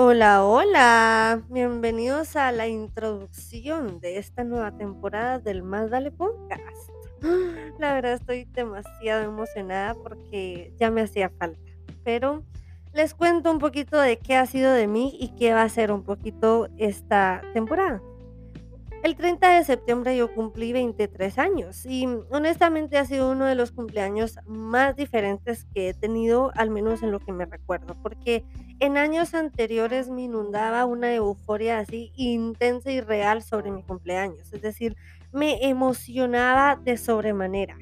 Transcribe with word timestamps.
Hola, 0.00 0.44
hola, 0.44 1.42
bienvenidos 1.48 2.36
a 2.36 2.52
la 2.52 2.68
introducción 2.68 3.98
de 3.98 4.18
esta 4.18 4.44
nueva 4.44 4.70
temporada 4.70 5.40
del 5.40 5.64
Más 5.64 5.90
Vale 5.90 6.12
Podcast. 6.12 6.88
La 7.80 7.94
verdad 7.94 8.12
estoy 8.12 8.44
demasiado 8.44 9.24
emocionada 9.24 9.94
porque 9.94 10.72
ya 10.78 10.92
me 10.92 11.00
hacía 11.00 11.30
falta, 11.30 11.58
pero 12.04 12.44
les 12.94 13.12
cuento 13.12 13.50
un 13.50 13.58
poquito 13.58 14.00
de 14.00 14.20
qué 14.20 14.36
ha 14.36 14.46
sido 14.46 14.72
de 14.72 14.86
mí 14.86 15.16
y 15.18 15.34
qué 15.34 15.52
va 15.52 15.62
a 15.62 15.68
ser 15.68 15.90
un 15.90 16.04
poquito 16.04 16.68
esta 16.78 17.42
temporada. 17.52 18.00
El 19.02 19.16
30 19.16 19.56
de 19.56 19.64
septiembre 19.64 20.16
yo 20.16 20.32
cumplí 20.32 20.72
23 20.72 21.38
años 21.38 21.84
y 21.86 22.06
honestamente 22.30 22.98
ha 22.98 23.04
sido 23.04 23.32
uno 23.32 23.46
de 23.46 23.56
los 23.56 23.72
cumpleaños 23.72 24.38
más 24.46 24.94
diferentes 24.94 25.64
que 25.74 25.88
he 25.88 25.94
tenido, 25.94 26.52
al 26.54 26.70
menos 26.70 27.02
en 27.02 27.10
lo 27.10 27.18
que 27.18 27.32
me 27.32 27.46
recuerdo, 27.46 27.96
porque 28.00 28.44
en 28.80 28.96
años 28.96 29.34
anteriores 29.34 30.08
me 30.08 30.22
inundaba 30.22 30.84
una 30.84 31.12
euforia 31.14 31.78
así 31.78 32.12
intensa 32.14 32.90
y 32.90 33.00
real 33.00 33.42
sobre 33.42 33.70
mi 33.70 33.82
cumpleaños, 33.82 34.52
es 34.52 34.62
decir, 34.62 34.96
me 35.32 35.68
emocionaba 35.68 36.76
de 36.76 36.96
sobremanera. 36.96 37.76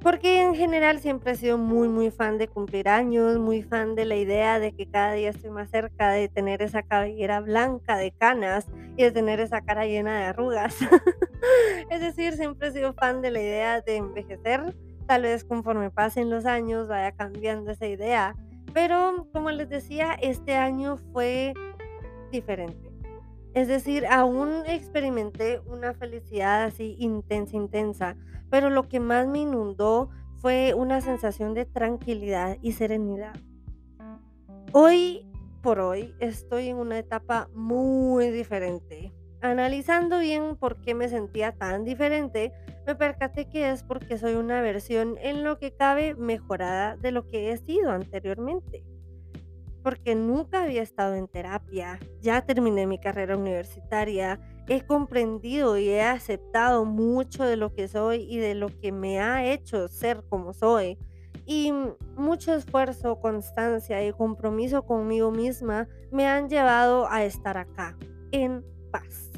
Porque 0.00 0.42
en 0.42 0.54
general 0.54 1.00
siempre 1.00 1.32
he 1.32 1.34
sido 1.34 1.56
muy, 1.56 1.88
muy 1.88 2.10
fan 2.10 2.36
de 2.36 2.46
cumplir 2.46 2.90
años, 2.90 3.38
muy 3.38 3.62
fan 3.62 3.94
de 3.94 4.04
la 4.04 4.16
idea 4.16 4.58
de 4.58 4.72
que 4.72 4.86
cada 4.86 5.14
día 5.14 5.30
estoy 5.30 5.48
más 5.48 5.70
cerca 5.70 6.10
de 6.10 6.28
tener 6.28 6.60
esa 6.60 6.82
cabellera 6.82 7.40
blanca 7.40 7.96
de 7.96 8.10
canas 8.12 8.66
y 8.98 9.04
de 9.04 9.12
tener 9.12 9.40
esa 9.40 9.62
cara 9.62 9.86
llena 9.86 10.18
de 10.18 10.24
arrugas. 10.24 10.76
es 11.90 12.00
decir, 12.00 12.34
siempre 12.34 12.68
he 12.68 12.72
sido 12.72 12.92
fan 12.92 13.22
de 13.22 13.30
la 13.30 13.40
idea 13.40 13.80
de 13.80 13.96
envejecer. 13.96 14.76
Tal 15.06 15.22
vez 15.22 15.42
conforme 15.42 15.90
pasen 15.90 16.28
los 16.28 16.44
años 16.44 16.86
vaya 16.86 17.12
cambiando 17.12 17.70
esa 17.70 17.86
idea. 17.86 18.36
Pero 18.74 19.28
como 19.32 19.52
les 19.52 19.68
decía, 19.68 20.14
este 20.20 20.56
año 20.56 20.98
fue 21.12 21.54
diferente. 22.32 22.90
Es 23.54 23.68
decir, 23.68 24.04
aún 24.06 24.64
experimenté 24.66 25.60
una 25.60 25.94
felicidad 25.94 26.64
así 26.64 26.96
intensa, 26.98 27.56
intensa, 27.56 28.16
pero 28.50 28.68
lo 28.68 28.88
que 28.88 28.98
más 28.98 29.28
me 29.28 29.38
inundó 29.38 30.10
fue 30.38 30.74
una 30.74 31.00
sensación 31.00 31.54
de 31.54 31.64
tranquilidad 31.64 32.58
y 32.60 32.72
serenidad. 32.72 33.34
Hoy 34.72 35.24
por 35.62 35.78
hoy 35.78 36.12
estoy 36.18 36.68
en 36.68 36.76
una 36.76 36.98
etapa 36.98 37.48
muy 37.54 38.30
diferente. 38.30 39.14
Analizando 39.44 40.20
bien 40.20 40.56
por 40.56 40.80
qué 40.80 40.94
me 40.94 41.10
sentía 41.10 41.52
tan 41.52 41.84
diferente, 41.84 42.50
me 42.86 42.94
percaté 42.94 43.46
que 43.46 43.70
es 43.70 43.82
porque 43.82 44.16
soy 44.16 44.36
una 44.36 44.62
versión 44.62 45.18
en 45.20 45.44
lo 45.44 45.58
que 45.58 45.70
cabe 45.70 46.14
mejorada 46.14 46.96
de 46.96 47.12
lo 47.12 47.28
que 47.28 47.52
he 47.52 47.56
sido 47.58 47.90
anteriormente 47.90 48.84
porque 49.82 50.14
nunca 50.14 50.62
había 50.62 50.80
estado 50.80 51.14
en 51.14 51.28
terapia. 51.28 52.00
Ya 52.22 52.40
terminé 52.40 52.86
mi 52.86 52.98
carrera 52.98 53.36
universitaria, 53.36 54.40
he 54.66 54.80
comprendido 54.80 55.76
y 55.76 55.90
he 55.90 56.02
aceptado 56.02 56.86
mucho 56.86 57.44
de 57.44 57.58
lo 57.58 57.74
que 57.74 57.86
soy 57.86 58.22
y 58.22 58.38
de 58.38 58.54
lo 58.54 58.68
que 58.80 58.92
me 58.92 59.20
ha 59.20 59.44
hecho 59.44 59.88
ser 59.88 60.24
como 60.30 60.54
soy. 60.54 60.98
Y 61.44 61.70
mucho 62.16 62.54
esfuerzo, 62.54 63.20
constancia 63.20 64.04
y 64.06 64.10
compromiso 64.14 64.86
conmigo 64.86 65.30
misma 65.30 65.86
me 66.10 66.26
han 66.26 66.48
llevado 66.48 67.06
a 67.10 67.22
estar 67.24 67.58
acá, 67.58 67.94
en 68.32 68.64
paz. 68.90 69.33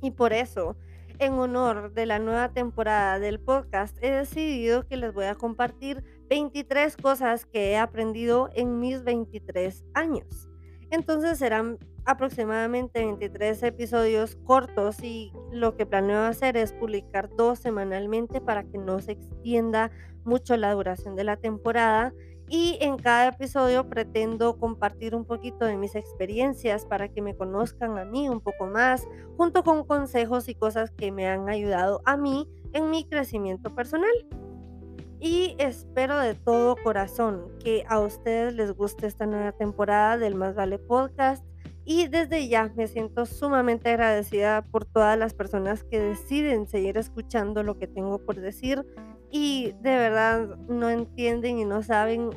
Y 0.00 0.12
por 0.12 0.32
eso 0.32 0.76
en 1.18 1.34
honor 1.34 1.92
de 1.92 2.06
la 2.06 2.18
nueva 2.18 2.50
temporada 2.50 3.18
del 3.18 3.40
podcast, 3.40 3.96
he 4.02 4.10
decidido 4.10 4.86
que 4.86 4.96
les 4.96 5.12
voy 5.12 5.24
a 5.24 5.34
compartir 5.34 6.04
23 6.28 6.96
cosas 6.96 7.44
que 7.44 7.72
he 7.72 7.76
aprendido 7.76 8.50
en 8.54 8.78
mis 8.78 9.02
23 9.02 9.84
años. 9.94 10.48
Entonces 10.90 11.38
serán 11.38 11.78
aproximadamente 12.04 13.04
23 13.04 13.62
episodios 13.64 14.36
cortos 14.44 15.02
y 15.02 15.32
lo 15.52 15.76
que 15.76 15.84
planeo 15.84 16.22
hacer 16.22 16.56
es 16.56 16.72
publicar 16.72 17.28
dos 17.36 17.58
semanalmente 17.58 18.40
para 18.40 18.62
que 18.64 18.78
no 18.78 19.00
se 19.00 19.12
extienda 19.12 19.90
mucho 20.24 20.56
la 20.56 20.72
duración 20.72 21.16
de 21.16 21.24
la 21.24 21.36
temporada 21.36 22.14
y 22.48 22.78
en 22.80 22.96
cada 22.96 23.28
episodio 23.28 23.88
pretendo 23.88 24.58
compartir 24.58 25.14
un 25.14 25.24
poquito 25.24 25.64
de 25.64 25.76
mis 25.76 25.94
experiencias 25.94 26.86
para 26.86 27.08
que 27.08 27.20
me 27.20 27.36
conozcan 27.36 27.98
a 27.98 28.04
mí 28.04 28.28
un 28.28 28.40
poco 28.40 28.66
más, 28.66 29.06
junto 29.36 29.62
con 29.62 29.84
consejos 29.84 30.48
y 30.48 30.54
cosas 30.54 30.90
que 30.90 31.12
me 31.12 31.28
han 31.28 31.48
ayudado 31.48 32.00
a 32.04 32.16
mí 32.16 32.48
en 32.72 32.90
mi 32.90 33.04
crecimiento 33.04 33.74
personal. 33.74 34.10
Y 35.20 35.56
espero 35.58 36.18
de 36.18 36.34
todo 36.34 36.76
corazón 36.82 37.50
que 37.62 37.84
a 37.88 37.98
ustedes 37.98 38.54
les 38.54 38.72
guste 38.72 39.06
esta 39.06 39.26
nueva 39.26 39.52
temporada 39.52 40.16
del 40.16 40.36
Más 40.36 40.54
Vale 40.54 40.78
Podcast. 40.78 41.44
Y 41.84 42.06
desde 42.08 42.48
ya 42.48 42.70
me 42.76 42.86
siento 42.86 43.26
sumamente 43.26 43.88
agradecida 43.88 44.62
por 44.62 44.84
todas 44.84 45.18
las 45.18 45.34
personas 45.34 45.84
que 45.84 45.98
deciden 45.98 46.68
seguir 46.68 46.98
escuchando 46.98 47.62
lo 47.62 47.78
que 47.78 47.86
tengo 47.86 48.18
por 48.18 48.36
decir 48.36 48.84
y 49.30 49.72
de 49.80 49.96
verdad 49.96 50.56
no 50.68 50.90
entienden 50.90 51.58
y 51.58 51.64
no 51.64 51.82
saben 51.82 52.30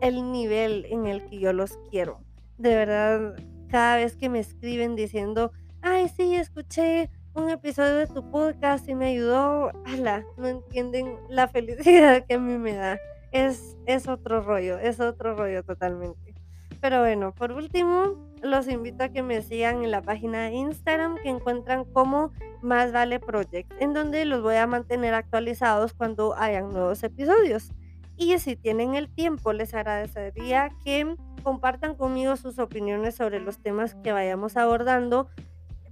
el 0.00 0.30
nivel 0.32 0.86
en 0.86 1.06
el 1.06 1.24
que 1.26 1.38
yo 1.38 1.52
los 1.52 1.78
quiero. 1.90 2.20
De 2.58 2.74
verdad, 2.74 3.36
cada 3.68 3.96
vez 3.96 4.16
que 4.16 4.28
me 4.28 4.38
escriben 4.38 4.96
diciendo, 4.96 5.52
ay, 5.82 6.08
sí, 6.08 6.34
escuché 6.34 7.10
un 7.34 7.50
episodio 7.50 7.96
de 7.96 8.06
tu 8.06 8.30
podcast 8.30 8.88
y 8.88 8.94
me 8.94 9.06
ayudó, 9.06 9.72
ala, 9.84 10.24
no 10.36 10.46
entienden 10.46 11.16
la 11.28 11.48
felicidad 11.48 12.24
que 12.26 12.34
a 12.34 12.38
mí 12.38 12.58
me 12.58 12.74
da. 12.74 12.98
Es, 13.32 13.76
es 13.86 14.06
otro 14.06 14.40
rollo, 14.40 14.78
es 14.78 15.00
otro 15.00 15.34
rollo 15.34 15.64
totalmente. 15.64 16.34
Pero 16.80 17.00
bueno, 17.00 17.34
por 17.34 17.50
último, 17.50 18.33
los 18.44 18.68
invito 18.68 19.04
a 19.04 19.08
que 19.08 19.22
me 19.22 19.42
sigan 19.42 19.82
en 19.82 19.90
la 19.90 20.02
página 20.02 20.44
de 20.44 20.52
Instagram 20.54 21.16
que 21.22 21.30
encuentran 21.30 21.84
como 21.84 22.32
Más 22.62 22.92
Vale 22.92 23.18
Project, 23.18 23.72
en 23.80 23.94
donde 23.94 24.24
los 24.24 24.42
voy 24.42 24.56
a 24.56 24.66
mantener 24.66 25.14
actualizados 25.14 25.94
cuando 25.94 26.34
hayan 26.36 26.70
nuevos 26.70 27.02
episodios. 27.02 27.72
Y 28.16 28.38
si 28.38 28.54
tienen 28.54 28.94
el 28.94 29.08
tiempo, 29.08 29.52
les 29.52 29.74
agradecería 29.74 30.70
que 30.84 31.16
compartan 31.42 31.94
conmigo 31.94 32.36
sus 32.36 32.58
opiniones 32.58 33.16
sobre 33.16 33.40
los 33.40 33.58
temas 33.58 33.94
que 33.96 34.12
vayamos 34.12 34.56
abordando, 34.56 35.28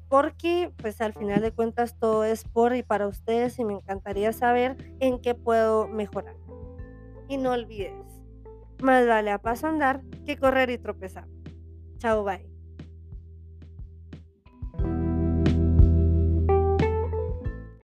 porque 0.09 0.71
pues 0.77 1.01
al 1.01 1.15
final 1.15 1.41
de 1.41 1.53
cuentas 1.53 1.99
todo 1.99 2.25
es 2.25 2.45
por 2.45 2.77
y 2.77 2.83
para 2.83 3.09
ustedes 3.09 3.59
y 3.59 3.65
me 3.65 3.73
encantaría 3.73 4.33
saber 4.33 4.77
en 5.01 5.21
qué 5.21 5.35
puedo 5.35 5.89
mejorar. 5.89 6.37
Y 7.29 7.39
no 7.39 7.53
olvides, 7.53 7.95
más 8.83 9.07
vale 9.07 9.31
a 9.31 9.39
paso 9.39 9.67
andar 9.67 10.03
que 10.27 10.37
correr 10.37 10.71
y 10.71 10.79
tropezar. 10.79 11.27
Chao, 12.03 12.25
bye. 12.25 12.52